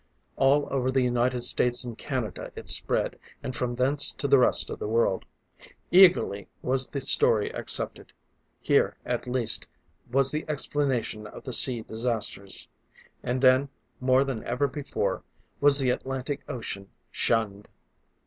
[0.35, 4.71] All over the United States and Canada it spread, and from thence to the rest
[4.71, 5.25] of the world.
[5.91, 8.11] Eagerly was the story accepted:
[8.59, 9.67] here, at last,
[10.11, 12.67] was the explanation of the sea disasters!
[13.21, 13.69] And then,
[13.99, 15.21] more than ever before,
[15.59, 17.67] was the Atlantic ocean shunned.